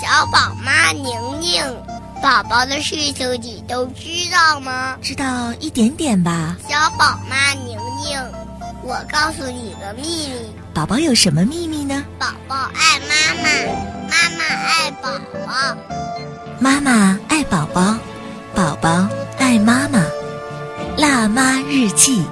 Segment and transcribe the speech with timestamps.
[0.00, 1.60] 小宝妈宁宁，
[2.22, 4.96] 宝宝的事情你都知道吗？
[5.02, 6.56] 知道一点点吧。
[6.68, 8.16] 小宝妈宁宁，
[8.82, 10.34] 我告诉你个秘密。
[10.72, 12.04] 宝宝有什么秘密呢？
[12.16, 13.48] 宝宝爱妈妈，
[14.08, 15.10] 妈妈爱宝
[15.46, 15.76] 宝。
[16.60, 17.96] 妈妈爱宝宝，
[18.54, 19.08] 宝宝
[19.38, 20.00] 爱妈妈。
[20.96, 22.24] 辣妈日记。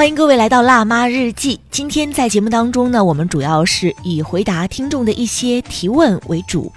[0.00, 1.60] 欢迎各位来到辣妈日记。
[1.70, 6.72] 今天在节目当中呢，我们主要是以回答听众的一些提问为主。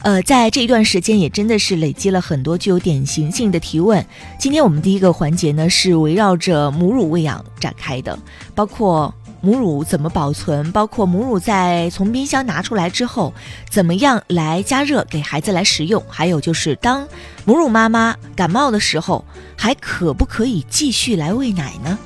[0.00, 4.04] 呃，在这一段时间也真的是累积了很多具有典型性的提问。
[4.36, 8.18] 今天我们第一个环节呢是围绕着母乳喂养展开的，
[8.52, 13.32] 包括母乳怎么保存，包括母乳在从冰箱拿出来之后，
[13.70, 17.06] 怎么样来加热给孩子来食用，还有就是当
[17.44, 19.24] 母乳妈妈感冒的时候，
[19.56, 21.96] 还可不可以继续来喂奶呢？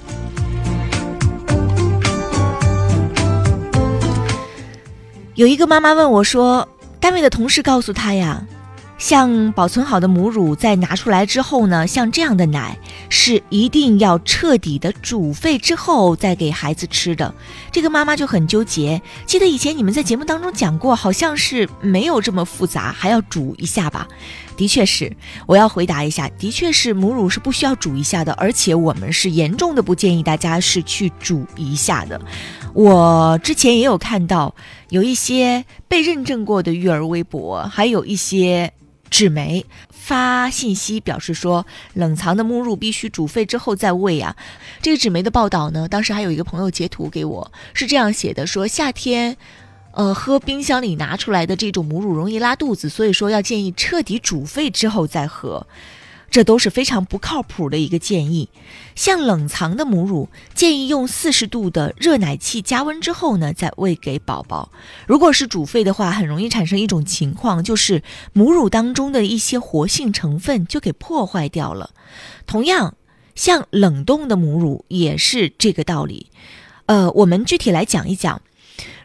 [5.36, 8.44] 有一个妈妈问我说：“单位的同事告诉她呀，
[8.98, 12.76] 像保存好的母乳在拿出来之后呢，像这样的奶
[13.08, 17.32] 是一定要彻底的煮沸之后再给孩子吃的。”
[17.72, 19.00] 这个妈妈就很纠结。
[19.24, 24.08] 记得以前你们在节目当中讲过，好像是没有这么复杂，还要煮一下吧？
[24.56, 32.20] 的确是，我要回答一下，的确是母乳是不需要煮一下的，而且我们是严重的不建议大家是去煮一下的。
[32.74, 34.54] 我之前也有看到
[34.90, 38.72] 有一些被认证过的育儿微博，还有一些
[39.08, 44.36] 纸媒发信息表示说，冷藏的母乳必须煮沸之后再喂啊。
[44.82, 49.36] 这个纸媒的报道呢，当时还有一个朋友截图给我，是这样写的：说夏天，
[49.92, 55.66] 呃，喝冰箱里拿出来的这种母乳容易拉肚子，所以说要建议彻底煮沸之后再喝。
[56.30, 58.48] 这都是非常不靠谱的一个建议。
[58.94, 64.70] 像冷藏的母乳，建议用四十度的热奶器加温之后呢，再喂给宝宝。
[65.06, 71.90] 如果是煮沸的话，很容易产生一种情况，就是母乳当中的一些活性成分就给破坏掉了。
[72.46, 72.94] 同样，
[73.34, 76.26] 像冷冻的母乳也是这个道理。
[76.86, 78.42] 呃，我们具体来讲一讲。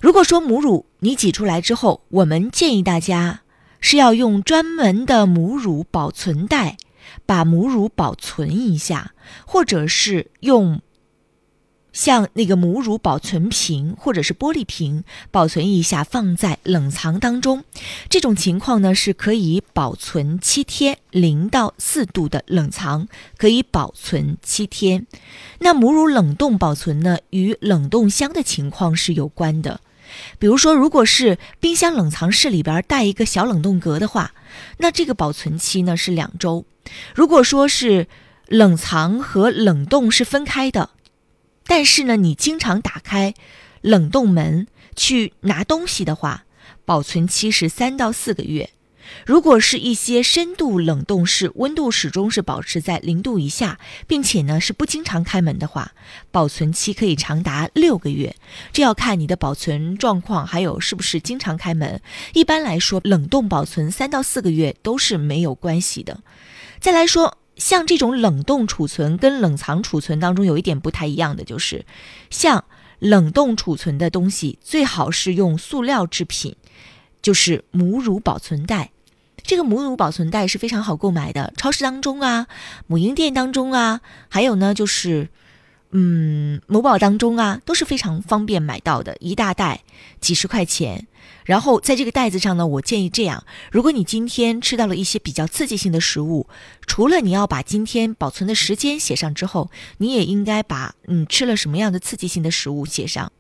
[0.01, 3.41] 如果说母乳你挤出来之后，我们建议大家
[3.79, 6.78] 是要用专门的母乳保存袋。
[7.25, 9.13] 把母乳保存一下，
[9.45, 10.81] 或者是用
[11.91, 17.63] 像那个母乳保存瓶或者是玻璃瓶保存一下，放在冷藏当中。
[18.09, 25.07] 这种情况呢是可以保存七天，零到四度的冷藏可以保存七天。
[25.59, 29.79] 那母乳冷冻保存呢，与冷冻箱的情况是有关的。
[30.37, 34.33] 比如说，如果是冰箱冷藏室里边带一个小冷冻格的话，
[34.77, 36.66] 那这个保存期呢是两周。
[37.13, 38.07] 如果说是
[38.47, 40.91] 冷藏和冷冻是分开的，
[41.66, 43.34] 但是呢你经常打开
[43.81, 46.46] 冷冻门去拿东西的话，
[46.85, 48.69] 保存期是三到四个月。
[49.23, 55.91] 如果是一些深度冷冻室，温度始终是保持在零度以下，并且呢是不经常开门的话，
[56.31, 58.35] 保存期可以长达六个月。
[58.73, 62.02] 这要看你的保存状况，还有是不是经常开门。
[62.34, 66.22] 一般来说，冷冻保存三到四个月都是没有关系的。
[66.85, 71.84] 再来说，像这种冷冻储存跟冷藏储存当中有一点不太一样的，就是
[72.29, 72.63] 像
[73.00, 76.56] 冷冻储存的东西，最好是用塑料制品，
[77.23, 78.91] 就是母乳保存袋。
[79.41, 82.46] 这个母乳保存袋是非常好购买的，超市当中啊，
[82.85, 85.29] 母婴店当中啊，还有呢就是，
[85.97, 89.81] 嗯，某宝当中啊，都是非常方便买到的，一大袋
[90.19, 91.07] 几十块钱。
[91.45, 96.50] 然后在这个袋子上呢，我建议这样：如果你今天吃到了一些比较刺激性的食物，
[96.85, 103.31] 除了你要把今天保存的时间写上之后，你也应该把嗯吃了什么样的刺激性的食物写上。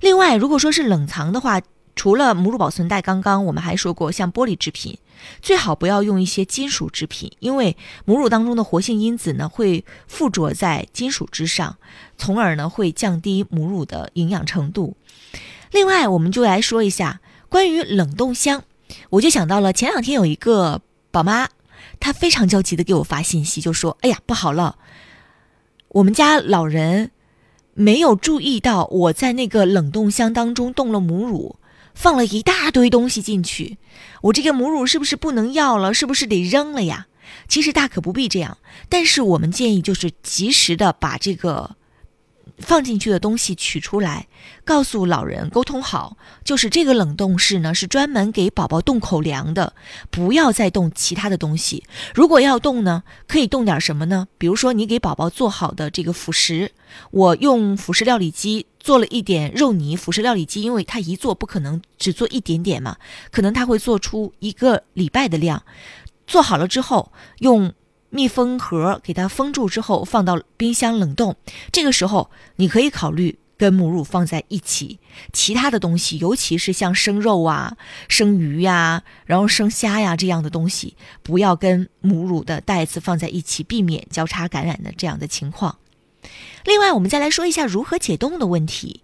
[0.00, 1.62] 另外，如果说是冷藏的话，
[1.94, 4.98] 除了母乳保存袋，刚刚我们还说过，像玻璃制品，
[5.42, 7.76] 最好不要用一些金属制品，因为
[8.06, 11.76] 母乳当中的活性因子呢会附着在金属之上，
[12.16, 14.96] 从而呢会降低母乳的营养程度。
[15.70, 18.64] 另外，我们就来说一下关于冷冻箱，
[19.10, 20.80] 我就想到了前两天有一个
[21.10, 21.48] 宝妈，
[22.00, 24.76] 她非常焦急的给我发信息，就说：“哎呀，不好了，
[25.88, 27.10] 我们家老人
[27.74, 31.56] 没有注意到我在那个冷冻箱当中冻了母乳。”
[31.94, 33.78] 放了一大堆东西进去，
[34.22, 35.92] 我这个母乳是不是不能要了？
[35.94, 37.06] 是不是得扔了呀？
[37.48, 38.58] 其实大可不必这样，
[38.88, 41.76] 但是我们建议就是及时的把这个
[42.58, 44.28] 放进去的东西取出来，
[44.64, 49.74] 告诉老人沟通好，就是这个冷冻室呢是专门给宝宝冻口粮的，
[50.10, 51.84] 不要再冻其他的东西。
[52.14, 54.28] 如果要冻呢，可以冻点什么呢？
[54.38, 56.72] 比如说你给宝宝做好的这个辅食，
[57.10, 59.96] 我用辅食料理机做了一点肉泥。
[59.96, 62.96] 辅食料理机因为它一做不可能只做一点点嘛，
[63.30, 65.62] 可能它会做出一个礼拜的量。
[66.26, 67.72] 做好了之后用。
[68.14, 71.34] 密封盒给它封住之后，放到冰箱冷冻。
[71.72, 74.98] 这个时候，你可以考虑跟母乳放在一起。
[75.32, 77.78] 其他的东西，尤其是像生肉啊、
[78.08, 85.78] 生鱼呀、然后生虾呀这样的东西，不要跟母乳的袋子放在一起，避免交叉感染的这样的情况。
[86.66, 89.00] 另外，我们再来说一下如何解冻的问题。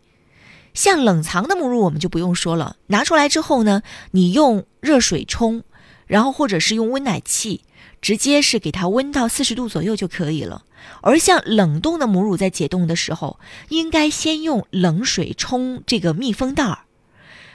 [0.75, 2.77] 像冷藏的母乳，我们就不用说了。
[2.89, 5.65] 拿出来之后呢，你用热水冲，
[6.07, 7.63] 然后或者是用温奶器。
[8.01, 10.65] 直接是给它温到四十度左右就可以了。
[11.01, 16.79] 而像冷冻的母乳在解冻的时候，应该先用冷水冲这个密封袋儿，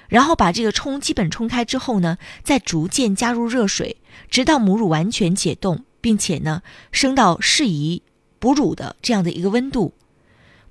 [0.10, 3.98] 然后把这个冲基本冲开之后呢，再逐渐加入热水，
[4.30, 6.62] 直到母乳完全解冻，并且呢
[6.92, 8.04] 升到适宜
[8.40, 9.94] 哺乳的这样的一个温度。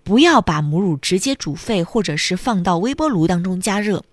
[0.04, 4.04] 不要把母乳直接煮沸，或者是放到微波炉当中加热。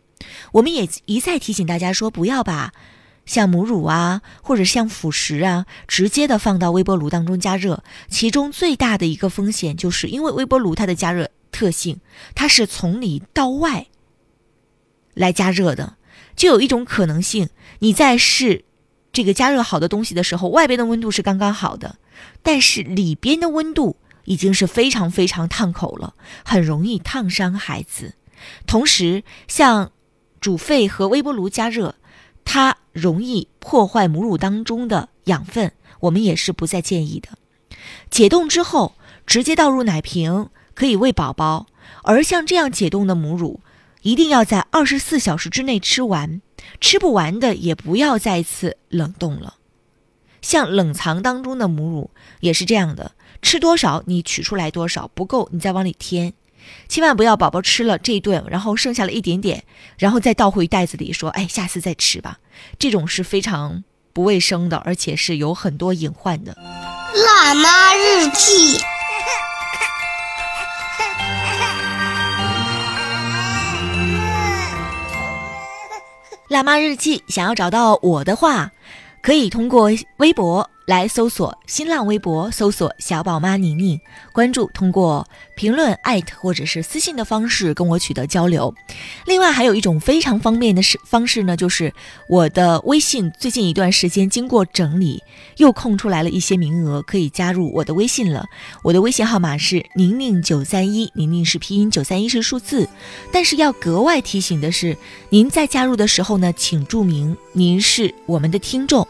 [0.53, 2.73] 我们也一再提醒大家说，不要把。
[3.29, 11.99] 像母乳啊，或者像辅食啊，直接的放到微波炉当中加热，其中最大的一个风险就是因为微波炉它的加热特性，
[12.33, 13.85] 它是从里到外
[15.13, 15.97] 来加热的，
[16.35, 18.65] 就有一种可能性，你在试
[19.13, 21.97] 这个加热好的东西的时候，外边的温度是刚刚好的，
[22.41, 28.15] 但是里边的温度已经是非常非常烫口了，很容易烫伤孩子。
[28.65, 29.91] 同时，像
[30.41, 31.93] 煮沸和微波炉加热。
[32.51, 37.29] 它容易破坏母乳当中的养分，我们也是不再建议的。
[38.09, 38.95] 解冻之后
[39.27, 41.67] 直接倒入奶瓶可以喂宝宝，
[42.01, 43.59] 而像这样解冻的母乳，
[44.01, 46.41] 一定要在二十四小时之内吃完，
[46.81, 49.57] 吃不完的也不要再次冷冻了。
[50.41, 52.09] 像冷藏当中的母乳
[52.39, 53.11] 也是这样的，
[53.43, 56.33] 吃多少你取出来多少，不够你再往里添。
[56.87, 59.63] 千万不要宝宝吃了这一顿，然后剩下了一点点，
[59.97, 62.39] 然后再倒回袋子里说：“哎，下次再吃吧。”
[62.79, 66.55] 这种是非常不卫生的，而且是有很多隐患的。
[66.55, 68.79] 辣妈日记，
[76.49, 78.71] 辣妈日记，想要找到我的话，
[79.21, 80.69] 可以通过微博。
[80.89, 84.01] 来搜索新浪微博，搜索小宝妈宁宁，
[84.33, 88.73] 关注，通过评论、艾特或者是私信的方式跟我取得交流。
[89.27, 91.93] 另外，还有一种非常方便的是方式呢，就是
[92.27, 95.21] 我的微信最近一段时间经过整理，
[95.57, 98.47] 又空出来了一些名额，可以加入我的微信了。
[98.81, 102.89] 我的微信号码是宁宁九三一，宁宁是拼音，九三一是数字。
[103.31, 104.97] 但是要格外提醒的是，
[105.29, 109.07] 您在加入的时候呢，请注明您是我们的听众。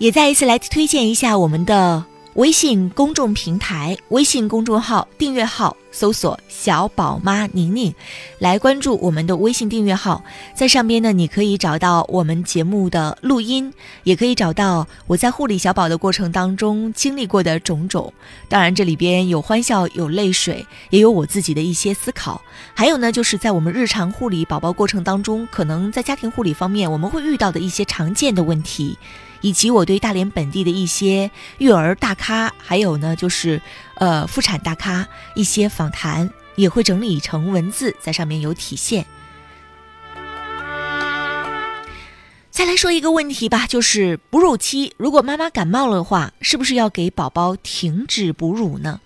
[0.00, 2.02] 也再一次来推荐一下我们的
[2.32, 7.94] 微信公众平台，微信公众号订阅号搜索“小宝妈宁宁”，
[8.40, 10.24] 来关注我们的微信订阅号，
[10.54, 13.70] 在上边呢，你可以找到我们节目的录音，
[14.04, 18.10] 也可以找到我在护理小宝的过程当中经历过的种种。
[18.48, 22.40] 当然，这里边有欢笑，有泪水，也有我自己的一些思考。
[22.72, 28.96] 还有呢，就是在我们日常护理宝宝过程当中，可能在家庭护理方面我们会遇到的一些常见的问题。
[29.40, 33.60] 以及我对大连本地的一些育儿大咖，还有呢，就是
[33.94, 39.06] 呃妇产大咖一些访谈，也会整理成文字，在上面有体现。
[42.50, 49.00] 再来说一个问题吧，就是哺乳期，如果妈妈感冒了的话，是不是要给宝宝停止哺乳呢？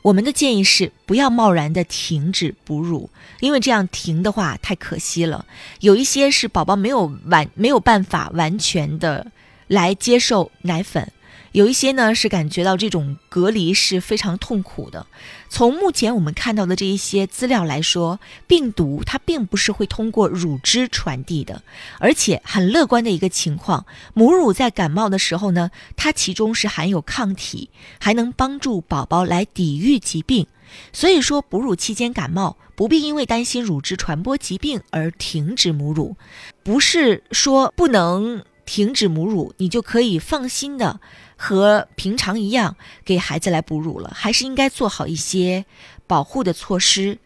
[0.00, 5.44] 我们的建议是不要贸然的停止哺乳，因为这样停的话太可惜了。
[5.80, 9.26] 有一些是宝宝没有完没有办法完全的。
[9.66, 11.10] 来接受奶粉，
[11.52, 15.06] 有一些呢是感觉到这种隔离是非常痛苦的。
[15.48, 21.62] 从目前我们看到的这一些资料来说，病毒它并不是会通过乳汁传递的，
[21.98, 30.46] 而且很乐观的一个情况，母乳在感冒的时候呢，它其中是含有抗体，还能帮助宝宝来抵御疾病。
[30.92, 36.16] 所以说，哺乳期间感冒不必因为担心乳汁传播疾病而停止母乳，
[36.64, 38.42] 不是说不能。
[38.64, 41.00] 停止母乳，你就可以放心的
[41.36, 44.12] 和平常一样给孩子来哺乳了。
[44.14, 45.64] 还是应该做好一些
[46.06, 47.18] 保护的措施，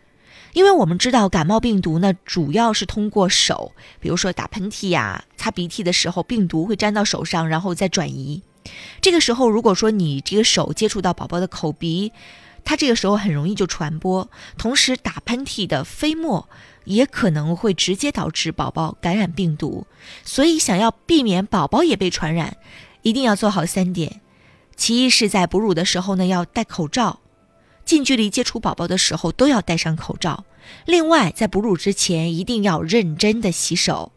[0.53, 8.43] 因为我们知道感冒病毒呢，主要是通过手，比如说打喷嚏呀、擦鼻涕的时候，病毒会粘到手上，然后再转移。
[9.01, 12.13] 这个时候，如果说你这个手接触到宝宝的口鼻，
[12.69, 16.51] 它这个时候很容易就传播，同时打喷嚏的飞沫
[16.85, 19.87] 也可能会直接导致宝宝感染病毒。
[20.23, 22.59] 所以，想要避免宝宝也被传染，
[23.01, 24.21] 一定要做好三点：
[24.77, 27.21] 其一是在哺乳的时候呢要戴口罩，
[27.87, 30.45] 近距离接触宝宝的时候都要戴上口罩；
[30.85, 34.13] 另外，在哺乳之前一定要认真的洗手。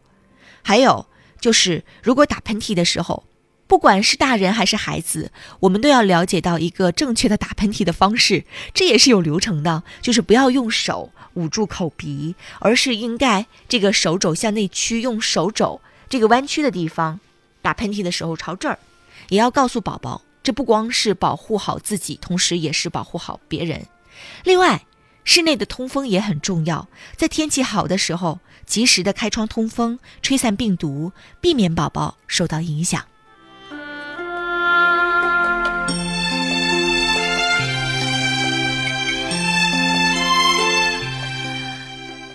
[0.62, 1.08] 还有
[1.39, 3.24] 就是，如果打喷嚏的时候，
[3.72, 17.22] 不管是大人还是孩子，我们都要了解到一个正确的打喷嚏的方式，这也是有流程的，就是不要用手捂住口鼻，而是应该这个手肘向内屈，用手肘这个弯曲的地方
[17.62, 18.78] 打喷嚏的时候朝这儿。
[19.30, 23.86] 也要告诉宝宝，这不光是保护好自己，同时也是保护好别人。
[24.44, 24.86] 另外，
[25.24, 33.06] 室内的通风也很重要，在天气好的时候，及时的开窗通风，吹散病毒，避免宝宝受到影响。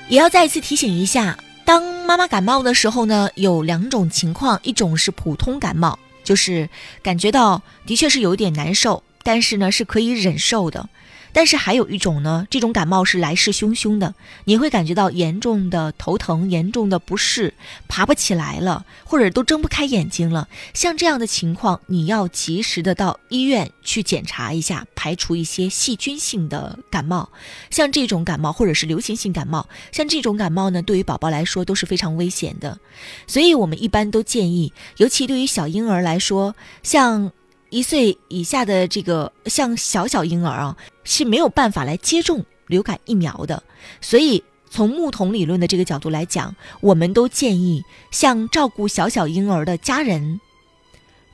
[0.08, 6.68] 也要再一次提醒一下，当妈妈感冒的时候呢，有两种情况，一种是普通感冒，就是
[7.02, 10.88] 感觉到的确是有点难受，但是呢是可以忍受的。
[11.36, 14.14] 但是还有一种呢，这种感冒是来势汹汹的，
[14.44, 17.52] 你会感觉到严重的头疼、严重的不适，
[17.88, 20.48] 爬不起来了，或者都睁不开眼睛了。
[20.72, 27.28] 像这样的情况，你要及时的到医院去检查一下，排除一些细菌性的感冒。
[27.68, 32.78] 像这种感冒或者是流行性感冒，像这种感冒呢，对于宝宝来说都是非常危险的。
[33.26, 37.30] 所以我们一般都建议，尤其对于小婴儿来说，像。
[37.76, 43.62] 一岁以下的这个像小小婴儿啊是没有办法来接种流感疫苗的，
[44.00, 50.40] 所以从木桶理论的这个角度来讲，我们都建议像照顾小小婴儿的家人，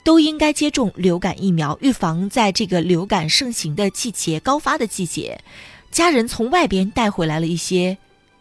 [0.02, 5.40] 都应该接种流感疫苗，预防在这个流感盛行的季节、高发的季节，
[5.92, 7.96] 家人从外边带回来了一些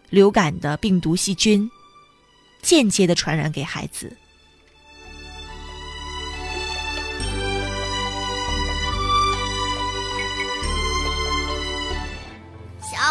[0.10, 1.70] 流感的病毒细菌，
[2.64, 4.18] 间接的传染给孩子。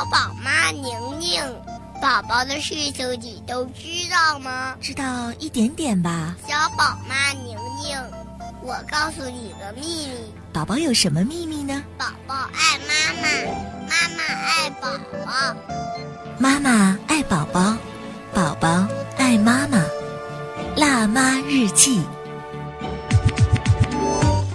[0.01, 1.43] 小宝妈宁宁，
[2.01, 4.75] 宝宝的事情你都知道吗？
[4.81, 5.05] 知道
[5.39, 6.35] 一点点吧。
[6.49, 8.03] 小宝妈宁宁，
[8.63, 10.15] 我告诉你个秘密。
[10.55, 11.85] 宝宝有什么秘密呢？
[11.99, 13.29] 宝宝爱妈妈，
[13.91, 14.89] 妈妈爱宝
[15.27, 15.57] 宝。
[16.39, 17.77] 妈妈爱宝宝，
[18.33, 18.87] 宝宝
[19.19, 19.85] 爱妈妈。
[20.77, 22.01] 辣妈日记。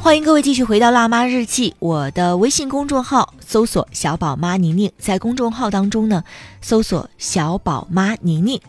[0.02, 6.24] 欢迎各位继续回到《辣妈日记》，我的微信公众号搜索“小宝妈宁宁”，在公众号当中呢，
[6.62, 8.60] 搜索“小宝妈宁宁”。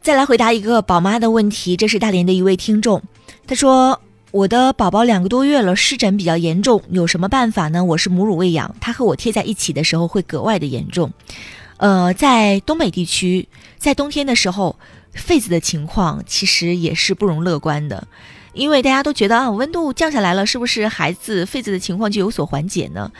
[0.00, 3.02] 再来回答一个宝妈的问题，这是大连的一位听众，
[3.46, 4.00] 他说
[4.32, 7.84] ：“我的宝宝两个多月了，湿疹比较严重，有什么办法呢？
[7.84, 11.12] 我是母乳喂养，他和我贴在一起的时候会格外的严重。
[11.76, 14.76] 呃，在东北地区，在冬天的时候，
[15.14, 18.08] 痱子的情况其实也是不容乐观的。”
[18.54, 23.10] 因为大家都觉得啊，温度降下来了，是不是孩子痱子的情况就有所缓解呢？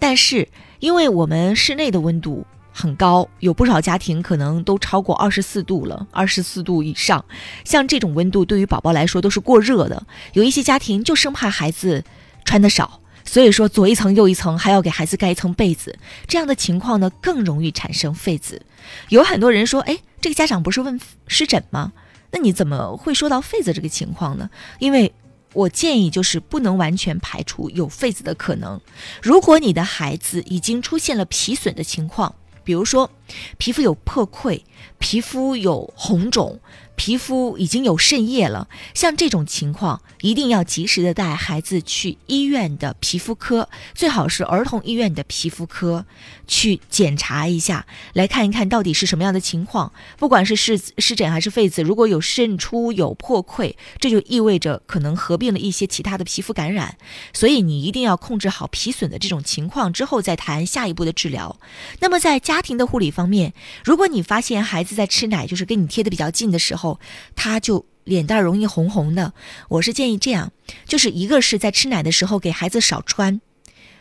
[0.00, 0.48] 但是，
[0.80, 7.24] 因为我们室内的温度很高，有不少家庭可能都超过二十四度了，二十四度以上。
[7.64, 10.02] 像这种温度对于宝宝来说都是过热的。
[10.32, 12.02] 有一些家庭就生怕孩子
[12.44, 18.62] 穿的少，所以说左一层右一层还要给孩子盖一层被子，这样的情况呢更容易产生痱子。
[19.10, 21.92] 有很多人说，哎，这个家长不是问湿疹吗？
[22.32, 24.48] 那你怎么会说到痱子这个情况呢？
[24.78, 25.12] 因为
[25.52, 28.80] 我建议就是不能完全排除有痱子的可能。
[29.22, 33.10] 如果你的孩子已经出现了皮损的情况，比如说
[33.58, 34.62] 皮肤有破溃、
[34.98, 36.60] 皮肤有红肿。
[37.02, 46.04] 皮肤已经有渗液了，像这种情况，一定要及时的带孩子去医院的皮肤科，最好是儿童医院的皮肤科
[46.46, 49.90] 去检查一下，来看一看到底是什么样的情况。
[50.18, 56.98] 不管是湿湿疹还是痱子，如果有渗出、有破溃，这就意味着可能合并了一些其他的皮肤感染。
[57.32, 61.58] 所以你一定要控制好皮损的这种情况之后再谈下一步的治疗。
[62.00, 66.89] 那么在家庭的护理方面，如果你发现孩子在吃奶就是跟你贴的比较近的时候，
[67.36, 69.34] 他就脸蛋容易红红的，
[69.68, 70.50] 我是建议这样，
[70.86, 73.40] 就是一个是在吃奶的时候给孩子少穿，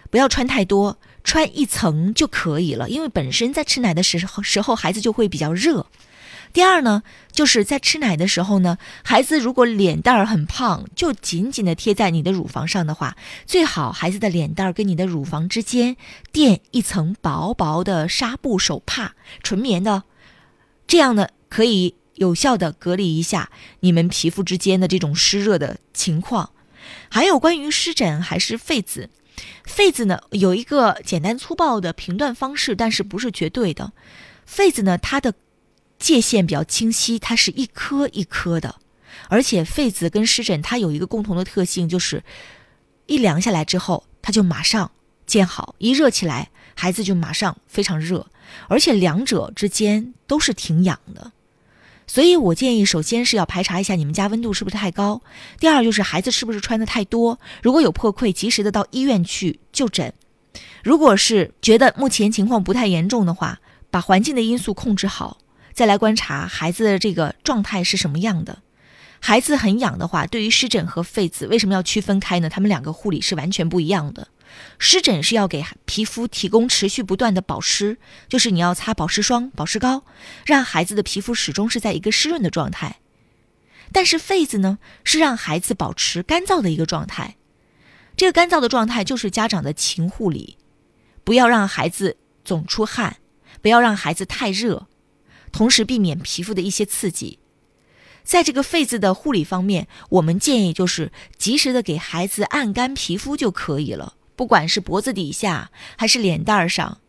[0.10, 5.86] 不要穿太多，穿一层就可以了，因为本身在吃奶的时候时候孩子就会比较热。
[6.52, 13.16] 第二呢，就是在吃奶的时候呢，孩子如果脸蛋儿很胖，就紧紧的贴在你的乳房上的话，
[13.46, 15.96] 最好孩子的脸蛋儿跟你的乳房之间
[16.32, 19.12] 垫一层薄薄的纱布手帕，
[19.44, 20.04] 纯棉的，
[20.88, 21.96] 这样呢可以。
[22.20, 23.50] 有效的隔离一下
[23.80, 26.52] 你们皮肤之间的这种湿热的情况，
[27.10, 29.10] 还有关于湿疹还是痱子，
[29.66, 33.94] 痱子呢有一个简单粗暴的评断方式，但是不是绝对的。
[34.46, 35.34] 痱子呢，它的
[35.98, 38.76] 界限比较清晰，它是一颗一颗的，
[39.30, 42.22] 而且痱子跟湿疹它有一个共同的特性，就是
[43.06, 44.92] 一凉下来之后，它就马上
[45.26, 48.28] 见好；一热起来，孩子就马上非常热，
[48.68, 51.32] 而且两者之间都是挺痒的。
[52.10, 55.22] 所以我建议，首先是要排查一下你们家温度是不是太高，
[55.60, 60.12] 第二就是孩子是不是穿的太多，如果有破溃，及时的到医院去就诊。
[60.84, 63.60] 如果是觉得目前情况不太严重的话，
[63.92, 65.38] 把环境的因素控制好，
[65.72, 68.64] 再来观察孩子的这个状态是什么样的。
[69.22, 72.50] 孩子很痒的话，对于湿疹和痱子为什么要区分开呢？
[72.50, 74.30] 他们两个护理是完全不一样的。
[74.80, 77.98] 湿疹是要给皮肤提供持续不断的保湿，
[78.28, 80.04] 就是你要擦保湿霜、保湿膏，
[80.46, 83.00] 让孩子的皮肤始终是在一个湿润的状态。
[83.92, 87.36] 但是痱子呢，是让孩子保持干燥的一个状态。
[88.16, 90.58] 这个干燥的状态就是家长的勤护理，
[91.24, 93.18] 不要让孩子总出汗，
[93.62, 94.88] 不要让孩子太热，
[95.52, 97.39] 同时避免皮肤的一些刺激。
[98.24, 104.16] 在这个痱子的护理方面，我们建议就是及时的给孩子按干皮肤就可以了。
[104.36, 107.00] 不管是脖子底下，还是脸蛋上，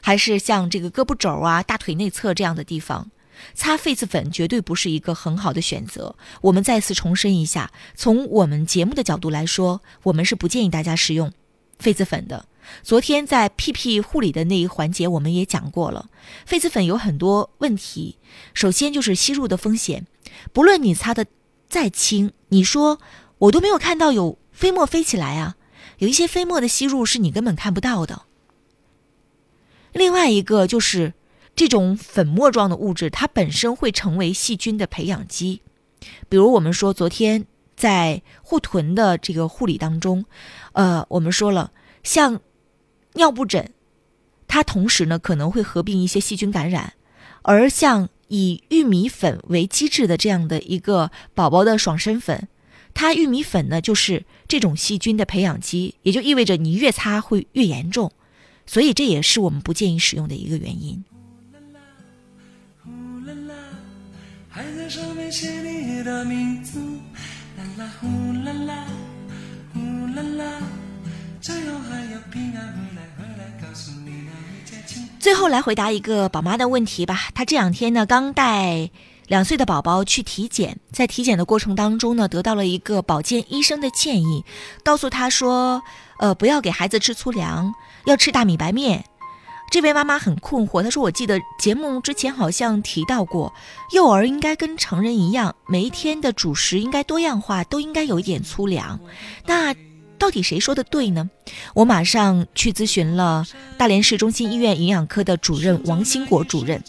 [0.00, 3.10] 还是像这个胳膊肘啊、大腿内侧这样的地方，
[3.54, 6.16] 擦痱子粉绝对不是一个很好的选择。
[6.40, 11.32] 我们再次重申一下，从我们节目的角度来说，我们是不建议大家使用
[11.78, 12.46] 痱子粉的。
[12.82, 16.08] 昨天在屁屁护理的那一环节，我们也讲过了，
[16.46, 18.18] 痱子粉有很多问题。
[18.54, 20.06] 首先就是吸入的风险，
[20.52, 21.26] 不论你擦的
[21.68, 23.00] 再轻，你说
[23.38, 25.56] 我都没有看到有飞沫飞起来啊。
[25.98, 28.22] 有一些飞沫的吸入是你根本看不到的。
[29.92, 31.14] 另外一个就是
[31.56, 35.62] 这种粉末状的物质，它本身会成为细菌的培养基。
[36.28, 37.46] 比如我们说昨天
[37.76, 40.24] 在护臀的这个护理当中，
[40.72, 41.72] 呃，我们说了，
[42.04, 42.40] 像
[43.18, 43.70] 尿布疹，
[44.46, 46.94] 它同时呢可能会合并一些细菌感染，
[47.42, 52.48] 而像以玉米粉为基质的这样的一个宝宝的爽身粉。
[52.94, 58.10] 它玉米粉呢，就是这种细菌的培养基，也就意味着你越擦会越严重，
[58.66, 61.04] 所以这也是我们不建议使用的一个原因。
[64.54, 64.62] 啦
[67.76, 67.90] 啦
[68.44, 68.86] 啦啦
[70.14, 70.58] 啦啦
[75.18, 78.90] 最后来回答一个宝妈的问题吧，她这两天呢刚带。
[79.26, 84.42] 两岁的宝宝去体检，在体检的过程当中呢，得到了一个保健医生的建议，
[84.82, 85.82] 告诉他说，
[86.18, 87.74] 呃，不要给孩子吃粗粮，
[88.06, 89.04] 要吃大米白面。
[89.70, 93.52] 这位妈妈很困惑，她说：“我记得节目之前好像提到过，
[93.92, 98.98] 幼儿应该跟成人一样，每一天的主食应该多样化，都应该有一点粗粮。
[99.44, 99.74] 那
[100.18, 101.30] 到底谁说的对呢？”
[101.74, 103.46] 我马上去咨询了
[103.78, 106.82] 大连市中心医院营养科的主任王兴国主任。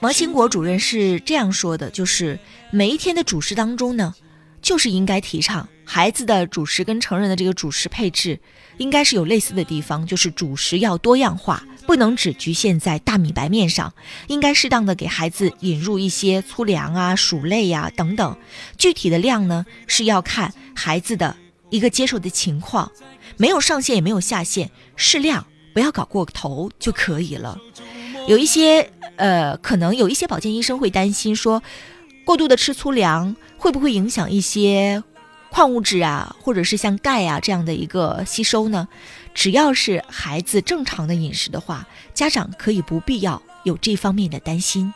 [0.00, 2.38] 王兴国主任是这样说的：，就是
[2.70, 4.14] 每一天的主食当中呢，
[4.62, 8.38] 就是应该提倡孩子的主食跟成人的这个主食配置，
[8.76, 13.94] 应该是有类似的地方，就是主食要多样化，不能只局限在大米白面上，
[14.26, 18.36] 应该适当的给孩子引入一些粗粮啊、薯类呀等等。
[18.76, 21.34] 具体的量呢，是要看孩子的
[21.70, 22.92] 一个接受的情况，
[23.38, 27.58] 没有上限也没有下限，适量，不要搞过头就可以了。
[28.28, 31.62] 有一些呃，可能有一些保健医生会担心说，
[32.26, 35.02] 过度的吃粗粮会不会影响一些
[35.50, 38.86] 矿物质啊，或者是像钙啊这样的一个吸收呢？
[39.34, 44.92] 只要是孩子正常的饮食的话，家长可以不必要有这方面的担心。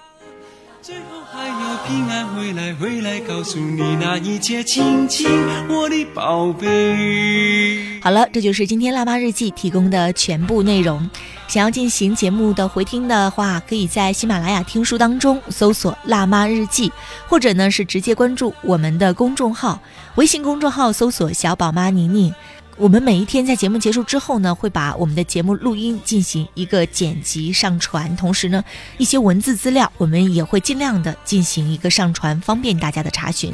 [0.83, 5.31] 最后还要平安回来，回来告诉你那一切，亲亲
[5.69, 8.01] 我的宝贝。
[8.03, 11.09] 好了，这就是今天辣妈日记提供的全部内容。
[11.47, 16.91] 想要进行节目的回听的话，可以在喜马拉雅听书当中搜索“辣妈日记”，
[17.29, 19.79] 或者呢是直接关注我们的公众号，
[20.17, 22.35] 微信公众号搜索“小宝妈宁宁”。
[22.79, 28.65] 我们每一天在节目结束之后呢，会把我们的节目录音进行一个剪辑上传，同时呢，
[28.99, 33.53] 一些文字资料我们也会尽量的进行一个上传，方便大家的查询。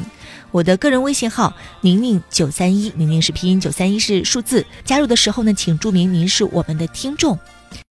[0.51, 4.65] 我的个人微信号宁宁九三一，宁宁是拼音，九三一是数字。
[4.83, 7.37] 加入的时候呢，请注明您是我们的听众。